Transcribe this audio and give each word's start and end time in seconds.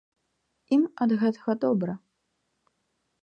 Ім 0.77 0.83
ад 1.05 1.11
гэтага 1.23 1.51
добра. 1.65 1.93